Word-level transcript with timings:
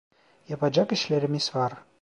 Yapacak 0.49 0.91
işlerimiz 0.91 1.51
var. 1.55 1.73